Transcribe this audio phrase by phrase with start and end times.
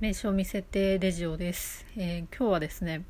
[0.00, 3.02] 名称見せてデジオです、えー、今日はですね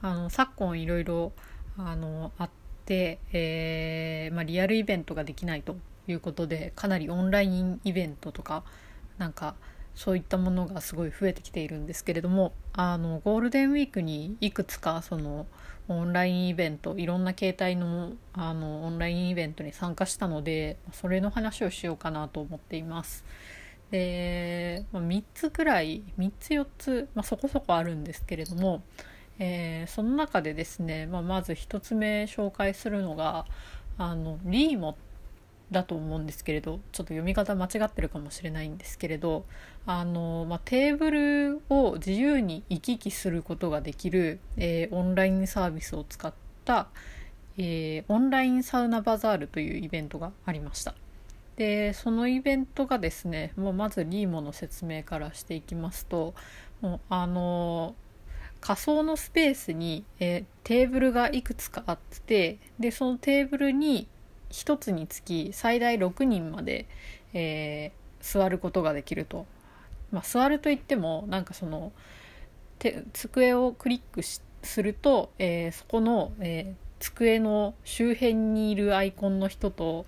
[0.00, 1.32] あの昨今いろいろ
[1.78, 2.50] あのあっ
[2.84, 5.76] て、えー、まあ、リアルイベントができないと
[6.08, 8.64] いうことでかなりオンラインイベントとか
[9.18, 9.54] なんか
[9.94, 15.46] そういったものがすごい増えてきているんですけれどもあのゴールデンウィークにいくつかその
[15.86, 23.24] オンラインイベントいろんな形態のあのオンラインイベントに参加したのでそれの話をしようかなと思っています。
[23.92, 28.82] で、まあ、3つくらい3つ4つ、まあ、そこそこあるんですけれども、
[29.38, 33.46] えー、その中でですね、まあ、まず1つ目紹介するのが
[33.98, 34.96] あのリーモ
[35.70, 39.44] だと思うんですけれどちょっと読み方間違ってるかもしれないんですけれど
[39.86, 46.32] あの、まあ、テーブルを自由に行き来することができる、えー、オンラインサービスを使っ
[46.64, 46.88] た、
[47.58, 50.94] えー、オンラインサウナバザールというイベントがありました。
[51.62, 56.34] でそのイベントがですねもうまずリーモの説明からしていきますと
[56.80, 57.94] もうあの
[58.60, 64.08] 仮想のスペースに、えテーブルがいくつかあってでそのテーブルに
[64.50, 66.86] 1つにつき最大6人まで、
[67.32, 69.46] えー、座ることができると、
[70.10, 71.92] まあ、座るといってもなんかその
[73.12, 80.06] 机をクリックすると、えー、そこの、えー、机の周辺にいるアイコンの人と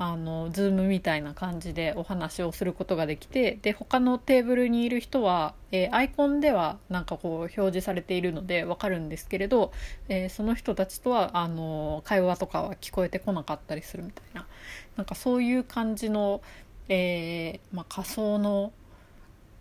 [0.00, 9.72] あのズームみたいな感じでお話をすることができてで他のテーブルにいる人は、えー、アイコンではなんかこう表示されているのでわかるんですけれど、
[10.08, 14.46] えー、その人たちとはあの会話とかは聞こえてこなかったりするみたいな。
[14.96, 16.42] なんかそういう感じの、
[16.88, 18.72] えー、まあ、仮想の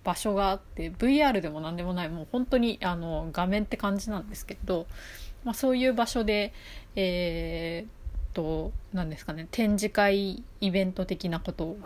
[0.04, 4.88] 場所があって VR でも何でもないもう本当にあの画面って感じなんですけど、
[5.44, 6.54] まあ、そういう場所で、
[6.96, 7.98] えー
[8.38, 11.78] と何ですかね展示会イベント的なことを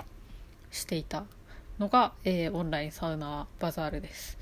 [0.70, 1.24] していた
[1.80, 4.38] のが、えー、オンラインサウナバザールです。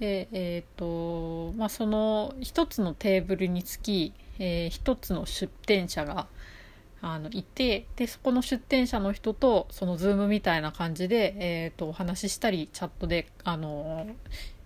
[0.00, 6.26] でえっ、ー、とまあその一つのテーブルにつき、えー、一つの出店者が
[7.02, 14.06] あのいてでそこの出店者の人とそのズームみたいな感じで、えーと、とお話ししたりチャットであの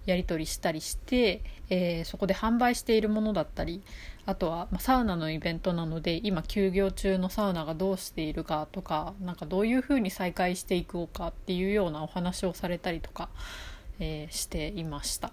[0.07, 3.83] やり取りしたりして、えー、そこで販売しているものだったり
[4.25, 13.29] あとは、ま、サウナのイベントなので今休業中のサウナがどうしているかとかなんかどういうふうに再開していこうかっていうようなお話をされたりとか、
[14.01, 15.33] えー、していました。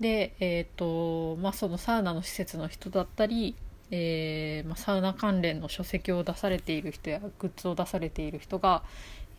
[0.00, 3.56] で、えーとまあ、そのサウナの施設の人だったり、
[3.90, 8.82] えーまあ、サウナ関連の書籍を出されている人やグッズを出されている人が、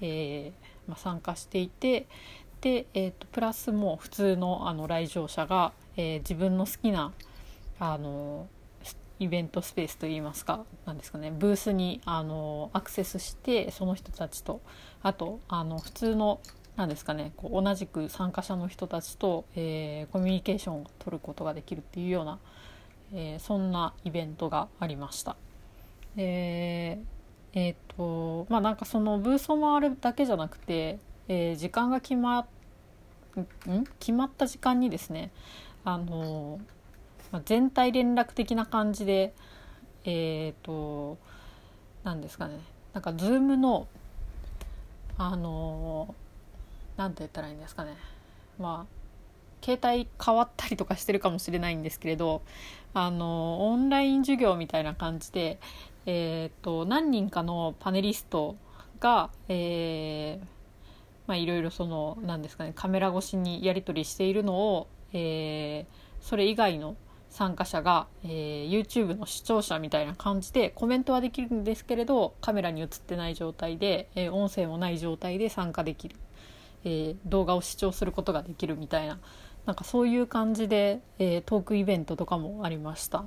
[0.02, 2.08] えーまあ、参加していて
[2.68, 7.14] で、えーと、プラスもう普通のあの来場者が、えー、自分の好きな
[7.80, 8.48] あの
[9.20, 14.60] イベントスペースといいますか何ですかねブースにあのアクセスしてその人たちと
[15.02, 16.42] あとあの普通の
[16.76, 22.40] 何ですかねこう同じく参加者の人たちと、えー、コミュニケーションを取ることができるっていうような、
[23.14, 25.38] えー、そんなイベントがありました。
[26.18, 31.00] えー、えー、とまあなんかそのブースを回るだけじゃなくて、
[31.30, 32.46] え時間が決まん
[34.00, 35.32] 決まった時間にですね
[35.84, 36.60] あの
[37.32, 39.34] まあ、全体連絡的な感じで
[40.06, 41.18] えっ、ー、と
[42.04, 42.60] 何ですかね
[42.94, 43.88] なんか Zoom の
[45.18, 46.14] あの
[46.96, 47.96] 何て言ったらいいんですかね
[48.60, 52.42] まあ携帯変わったりとかしてるかもしれないんですけれど
[52.94, 55.60] あのオンライン授業みたいな感じで、
[56.06, 58.56] えーと、何人かのパネリスト
[59.00, 60.57] が、えー
[61.28, 66.96] まあ、いろいろその何ですかねカメラ越しにやり取りしているのを、えー、それ以外の
[67.30, 76.16] 参加者が、えー、YouTube の視聴者みたいな感じでコメントはできるんですけれどカメラに映ってない状態で、えー、音声もない状態で参加できる、
[76.86, 79.20] えー、動画を視聴することができるみたいな
[79.66, 83.26] なんかそういう感じで、えトークイベントとかもありました、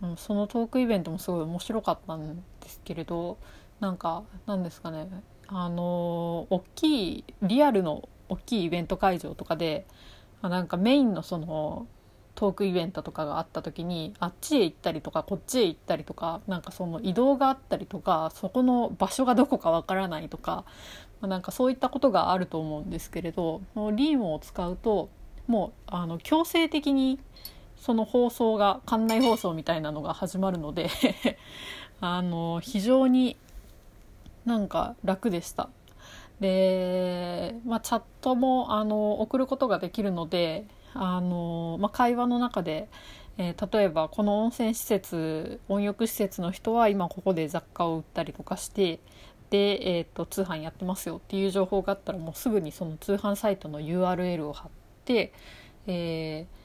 [0.00, 3.36] うん、そのトークイベントもすごい面白かったんですけれど
[3.80, 5.08] なんかなんですかね
[5.54, 9.86] あの大きいリアルの大きいイベント会場とかで
[10.40, 11.86] なんかメインのその
[12.34, 20.64] トークイベントとかがあった時にあっちへ行ったりとかこっちへ行ったりとかなんかその移動があったりとかそこの場所がどこかわからないとか、
[21.20, 23.60] まあ、なんかそういったことがあると思うんですけれど
[23.94, 25.10] リームを使うと
[25.46, 27.20] もうあの強制的に
[27.76, 30.88] その放送が館内放送みたいなのが始まるので
[32.00, 33.36] あの非常に
[34.44, 35.68] なんか楽でした。
[36.40, 42.88] で、まあ、チャットもあの送ることができるのであの、まあ、会話の中で、
[43.38, 48.98] えー、例えばこの温泉施設温浴施設の人は今ここで雑貨を売ったりとかして
[49.50, 54.70] で、えーと、通販やってますよっていう情報があったらもうすぐにその通販サイトの URL を貼っ
[55.04, 55.32] て、
[55.86, 56.61] えー、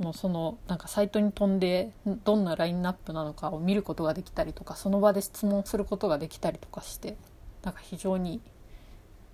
[0.00, 1.92] もうそのなんかサイトに飛んで
[2.24, 7.16] どんなラインナップなのかを見ることができたりとかその場で質問することができたりとかして
[7.62, 8.40] なんか非常に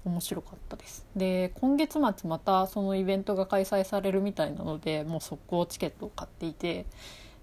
[0.05, 1.07] 面白かったです。
[1.15, 6.87] で今月末またそのイベントが開催されるみたいなのでもう速攻チケットを買っていて、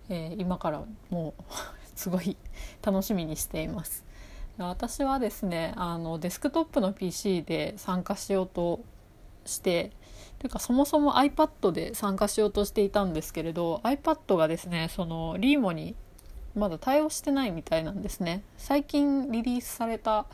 [0.09, 1.43] えー、今からもう
[1.95, 2.35] すごい
[2.81, 4.03] 楽しみにしています。
[4.57, 8.81] 私はですねあのデスクトップの PC で参加しようと
[9.45, 9.91] して
[10.43, 15.95] というかそもそも iPad で参加しようとしていたんですけれど iPad がですねその REMO に
[16.53, 18.43] まだ対応してないみたいなんですね。
[18.57, 20.25] 最近リリースされた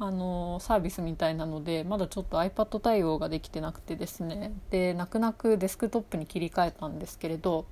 [0.00, 4.54] あのサービスみたいなのでまだちょっと iPad 対応ができてなくてですね。
[4.70, 7.64] で泣く泣くデスクトップに切り替えたんですけれど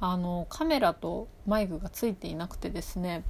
[0.00, 3.22] あのカメラとマイクがついていなくてですね、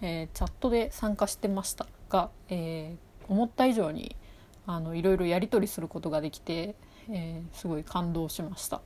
[0.00, 4.16] えー、チャットで参加してましたが、えー、思った以上に
[4.66, 6.74] あのいろいろやり取りすることができて、
[7.10, 8.80] えー、すごい感動しました。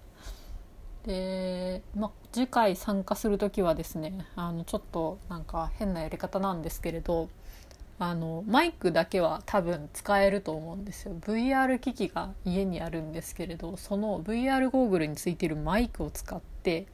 [1.06, 7.30] で、ま次回参加する時はですねあのちょっとなんか変なやり方なんですけれど
[7.98, 16.86] あのマイクだけは多分使えると思うんですよ VR 機器が家にあるんですけれどその VR ゴーグルについているマイクを使って、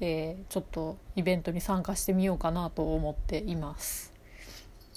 [0.00, 4.14] えー、ちょっとイベントに参加してみようかなと思っています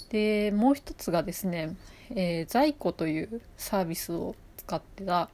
[0.09, 1.75] でもう一つがですね、
[2.11, 5.29] えー、在庫というサービスを使ってた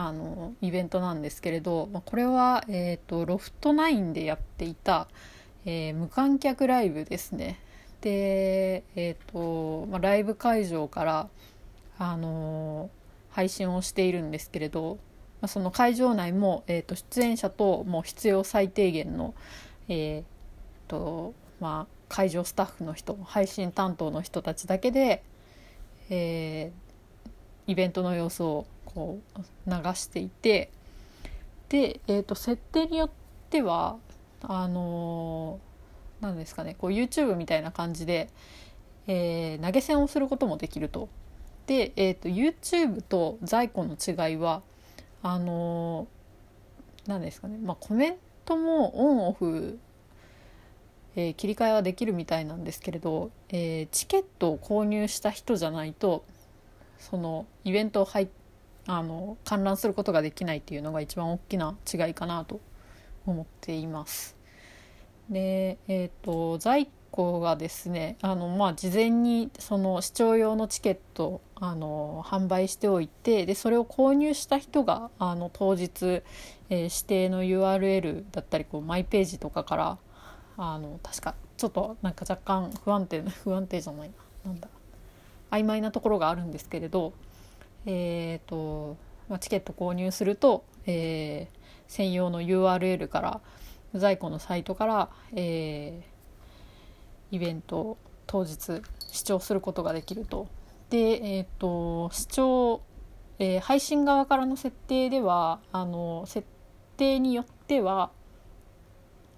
[0.00, 5.08] あのイベントなんですけれどまこれは、えーと、ロフト9でやっていた、
[5.66, 7.58] えー、無観客ライブですね。
[8.00, 11.28] で、えーとまあ、ライブ会場から、
[11.98, 14.98] あのー、配信をしているんですけれど、
[15.40, 19.34] まあ、その会場内も、えーと、出演者ともう必要最低限の、
[19.88, 20.24] えー
[20.86, 25.24] とまあ、会場スタッフの人配信担当の人たちだけで、
[26.08, 27.30] えー、
[27.66, 29.40] イベントの様子をこう
[29.70, 30.70] 流していて
[31.68, 33.10] で、えーと設定によっ
[33.50, 33.96] ては
[34.42, 35.68] あのー
[36.20, 38.28] 何ですかねこう YouTube みたいな感じで、
[39.06, 41.08] えー、投げ銭をすることもできると。
[41.66, 44.62] で、えーと、YouTube と在庫の違いは
[45.22, 49.78] あのー、何ですかね、まあ、コメントもオンオフ、
[51.14, 56.24] えー、切り替えはできるみたいなんですけれど、えー、チケットを購入した人じゃないと
[56.98, 58.28] そのイベントを入
[58.88, 62.58] あの観覧することができないっていうのが一番大きな違いかなと
[63.26, 64.34] 思っています。
[65.28, 76.22] でえ、ー、と在庫がですねあの、まあ、事前にその視聴用のチケットあの販売しておいてでそれを購入した人があの当日、
[76.70, 79.98] えー、指定の URL だったりこうマイページとかから
[80.56, 84.14] あの確かちょっとなんか若干不安定な不安定じゃないな
[84.46, 84.68] なんだ
[85.50, 87.12] 曖昧なところがあるんですけれど、
[87.90, 88.98] えーと
[89.30, 93.40] まあ、チケット購入すると、えー、専用の URL から
[93.94, 97.96] 在庫のサイトから、えー、イベント
[98.26, 100.48] 当日視聴することができると。
[100.90, 102.82] で、えーと、視聴、
[103.38, 106.46] えー、配信側からの設定ではあの設
[106.98, 108.10] 定によっては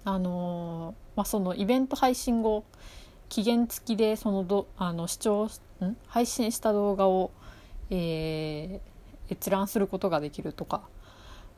[0.03, 2.65] あの、まあ、そのイベント配信後
[3.29, 5.97] 期限付きでそのどあの視聴ん？
[6.07, 7.31] 配信した動画を、
[7.91, 10.81] えー、閲覧することができるとか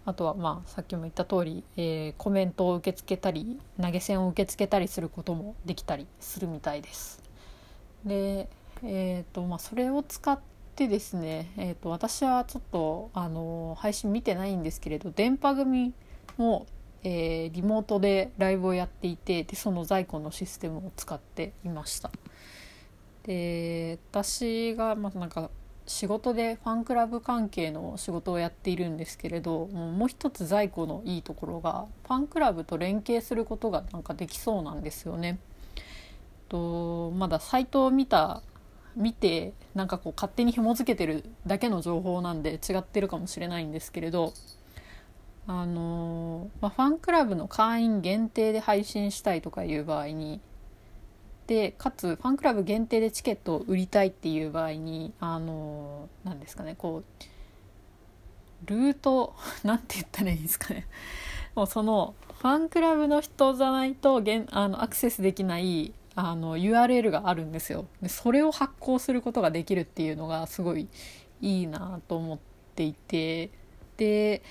[0.05, 7.23] あとはまあさっきも言った通り、えー、コメントを受け付けたり投げ銭を受け付けたりすることもできたりするみたいです。
[8.03, 8.49] で、
[8.83, 10.37] えーとまあ、それを使っ
[10.75, 15.93] てですね、えーと、私はちょっとあの配信見てないんですけれど電波組
[16.37, 16.65] も、
[17.03, 22.11] えー、リモートでライブをやっていてでその在庫のシステムを使っていました。
[23.23, 25.49] で私がまあなんか
[25.85, 35.39] 仕事でファンクラブ関係の仕事をやっているんですけれどもう一つ在庫のいいところがファンクラブと連携することがなんかできそうなんですよね。
[36.47, 38.43] とまだサイトを見た
[38.95, 44.33] 見てなんかこう勝手に紐付けてるだけの情報なんで違ってるかもしれないんですけれど
[45.47, 50.41] あの、まあ、ファンクラブの会員限定で配信したいとかいう場合に
[51.47, 57.25] でかつファンクラブ限定でチケットを売りたいっていう場合にあの何ですかねこう
[58.65, 60.87] ルート なんて言ったらいいんですかね。
[61.55, 67.85] もうそのファンクラブの人じゃないとあのアクセスできないあの URL があるんですよ。
[68.01, 70.87] でそれを発行することができるっていうのがすごい
[71.41, 72.39] いいなと思っ
[72.75, 73.51] ていて。
[73.97, 74.41] で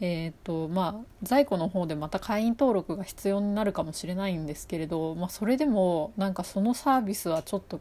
[0.00, 7.80] えーとまあ、在庫の方でまた会員登録が必要になるかもしれないんですけれど、まあ、それでもなんかそのサービスはちょっと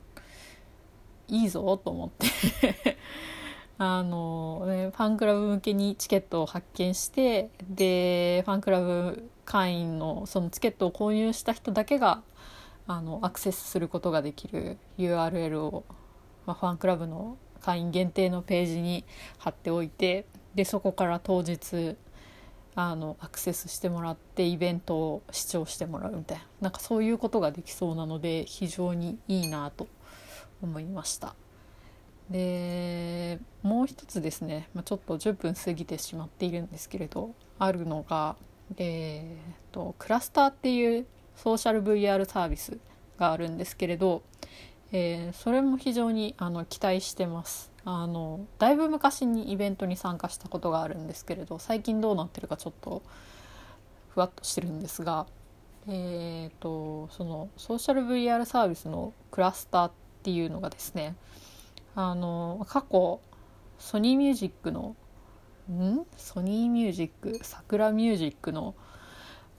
[1.28, 2.98] いいぞと思って。
[3.80, 12.24] あの、ね、ファンクラブ向けにチケットを発見してでファンクラブ会員のそのチケットを購入した人だけが
[12.88, 15.86] あのアクセスすることができる URL を、
[16.48, 19.06] まあ、ファンクラブの会員限定のページに
[19.38, 21.96] 貼っておいてでそこから当日
[22.79, 29.88] あのアクセスしてもらってイベントを視聴してもらうみたいななんかそういうことができそうなので非常にいいなと
[30.62, 31.34] 思いました。
[32.29, 38.36] でもう一つですね、まあ、ちょっと10分過ぎてしまっているんですけれどあるのが、
[38.77, 42.77] えーと、クラスターっていうソーシャル VR サービス
[43.17, 44.22] があるんですけれど、
[44.91, 47.72] えー、それも非常にあの期待してます。
[47.89, 53.01] あのだいぶ昔にイベントに参加したことがあるんですけれど最近どうなってるかちょっと
[54.10, 55.25] ふわっとしてるんですが
[55.89, 59.91] えーと、そのソーシャル VR サービスのクラスターっ
[60.22, 61.15] ていうのがですね
[61.96, 63.22] あの過去
[63.79, 64.98] ソニーミュージックの
[65.72, 66.06] ん？
[66.17, 68.75] ソニーミュージック桜ミュージックの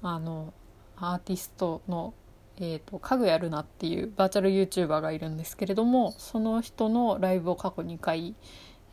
[0.03, 0.53] あの
[0.99, 2.13] アーティストの、
[2.61, 8.35] えーと、かぐやるなっていうバーチャル YouTuber がいるんですけれどもその人のライブを過去2回、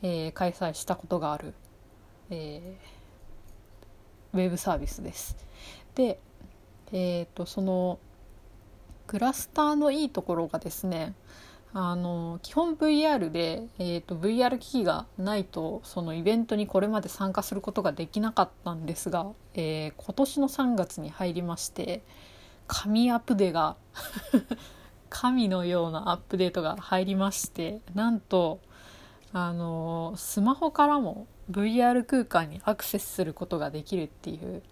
[0.01, 1.53] えー、開催したことがある、
[2.29, 5.35] えー、ウェブサービスです。
[5.95, 6.19] で
[6.91, 7.99] えーと、その
[9.07, 11.13] クラスターのいいところがですね
[11.73, 22.01] あの基本 VR で、えーと、VR 機器がないとそのイベントにこれまで参加することができなかったんですが、えー、今年の3月に入りまして
[22.67, 23.75] 神アップデが
[25.09, 28.59] 神のようなアップデートが入りましてなんと
[29.33, 34.63] あのスマホからも VR 空間にアクセスすることができるっていう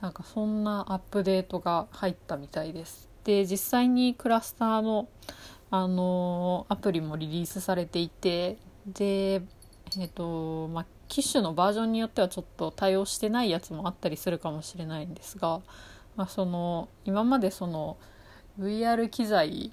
[0.00, 3.08] なんかそんなアップデートが入ったみたいです。
[3.24, 5.08] で実際にクラスターの、
[5.70, 15.60] あのアプリもリリースされていてでえっ、ー、とまあ機種のバージョンによってはちょっと対応してないやつもあったりするかもしれないんですが、
[16.18, 17.96] まあ、その今までその
[18.58, 19.70] VR 機材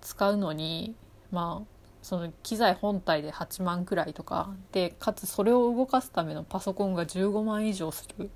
[0.00, 0.96] 使うのに
[1.30, 1.66] まあ
[2.00, 8.30] その機材本体で8万くらいとかでかつそれを動かすためのパソコンが15万以上する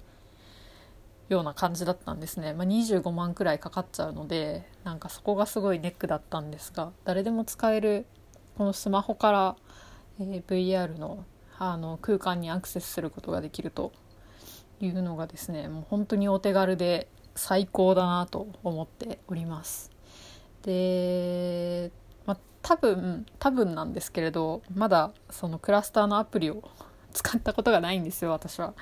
[1.31, 8.05] ような感じだったんですね、まあ、25万くらいかかっちゃうのでなんかそこがすごいネックだったんですが誰でも使える
[8.59, 9.57] このスマホから、
[10.21, 11.25] えー、VR の
[11.59, 13.93] あの空間にアクセスすることができると
[14.81, 19.91] いうのがですねもう本当にお手軽で最高だなと思っております。
[20.63, 21.91] で、
[22.27, 26.63] まあ、多分多分なんですけれどまだそのクラスターのアプリを
[27.13, 28.75] 使ったことがないんですよ私は。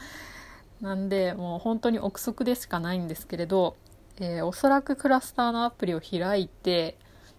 [0.81, 3.77] なんでもう本当に憶測でしかないんですけれど、
[4.21, 6.97] えー、おそらくクラスターのアプリを開いて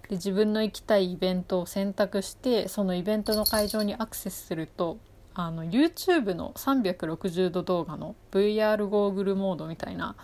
[0.09, 4.97] で自分の行きたいイベントを選択してそのイベントの会場にアクセスすると
[5.35, 10.15] あの YouTube の360度動画の VR ゴーグルモードみたいな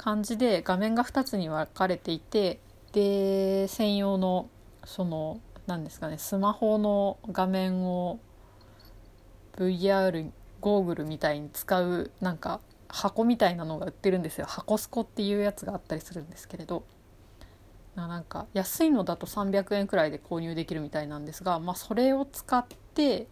[0.00, 2.58] 感じで画面が2つに分かれていて
[2.92, 4.48] で専用の
[4.86, 8.18] その何ですかねスマホの画面を
[9.58, 10.30] VR
[10.62, 14.46] ゴーグルみたいに使うなんか箱みたいなのが売ってるんですよ。
[14.46, 16.82] 箱スコっていうやつがあったりするんですけれど。
[17.94, 22.64] なんか安いのだと300円くらいで購入できるみたいなんですが、まあ、それを使っ
[22.94, 23.26] て、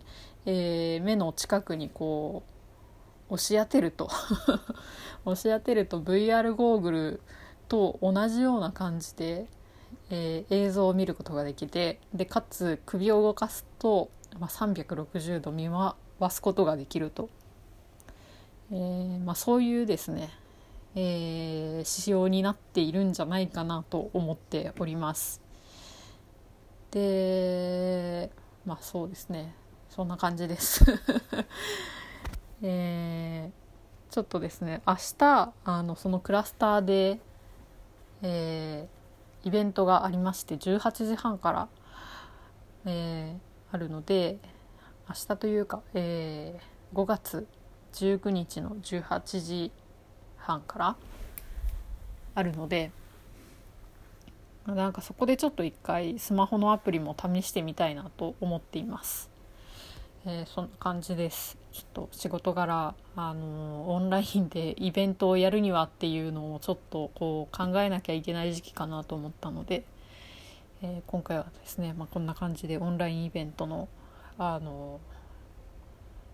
[0.45, 2.58] えー、目の近くにこう
[3.31, 4.09] 押し当てると
[5.25, 7.21] 押し当てると VR ゴーグル
[7.69, 9.47] と同じような感じで、
[10.11, 17.29] えー、映像を見ることができてでかつ首を動かすと、まあ、360度見回すことができると、
[18.73, 20.31] えー、まあ、そういうですね、
[20.95, 25.41] えー、仕様になっているんじゃないかなと思っております。
[26.91, 28.31] で
[28.65, 29.55] まあそうですね
[29.91, 30.85] そんな感じです。
[32.62, 37.21] えー、ちょっとですね明日あのそのクラスターで、
[38.23, 41.69] えー、イベントがありまして18時半から、
[42.87, 44.38] えー、あるので
[45.09, 46.61] 明日というか、え、
[46.93, 47.47] 5月
[47.95, 49.73] 19日の18時
[50.37, 50.97] 半から
[52.35, 52.91] あるので
[54.67, 59.31] なんかそこでちょっと一回スマホのアプリも試してみたいなと思っています。
[60.31, 61.57] えー、そんな感じです。
[61.73, 69.85] ちょっと仕事柄、あの、オンラインでイベントをやるにはっていうのをちょっとこう考えなきゃいけない時期かなと思ったので、
[70.83, 73.89] えー、今回はですね、まあ、こんな感じでオンラインイベントの
[74.37, 75.01] あの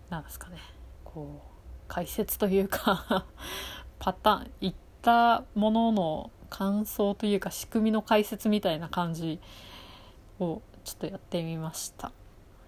[0.09, 0.57] なんですかね
[1.05, 1.49] こう
[1.87, 3.25] 解説というか
[3.97, 9.39] パターン言ったものの感想というか仕組みの解説みたいな感じ
[10.39, 12.11] をちょっとやってみました。